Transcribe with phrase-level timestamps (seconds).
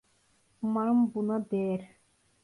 [0.61, 1.91] Umarım buna değer.